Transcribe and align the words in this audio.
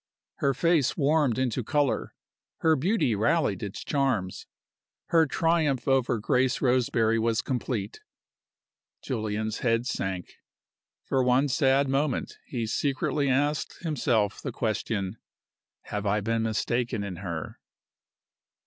Her 0.37 0.55
face 0.55 0.95
w 0.95 1.11
armed 1.11 1.37
into 1.37 1.63
color; 1.63 2.15
her 2.61 2.75
beauty 2.75 3.13
rallied 3.13 3.61
its 3.61 3.83
charms. 3.83 4.47
Her 5.09 5.27
triumph 5.27 5.87
over 5.87 6.17
Grace 6.17 6.59
Roseberry 6.59 7.19
was 7.19 7.43
complete! 7.43 7.99
Julian's 9.03 9.59
head 9.59 9.85
sank. 9.85 10.37
For 11.03 11.23
one 11.23 11.49
sad 11.49 11.87
moment 11.87 12.39
he 12.47 12.65
secretly 12.65 13.29
asked 13.29 13.75
himself 13.83 14.41
the 14.41 14.51
question: 14.51 15.17
"Have 15.81 16.07
I 16.07 16.19
been 16.19 16.41
mistaken 16.41 17.03
in 17.03 17.17
her?" 17.17 17.59